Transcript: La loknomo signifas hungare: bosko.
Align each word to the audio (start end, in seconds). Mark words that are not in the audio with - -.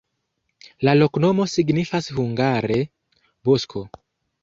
La 0.87 0.95
loknomo 1.01 1.47
signifas 1.53 2.09
hungare: 2.19 2.81
bosko. 3.51 3.89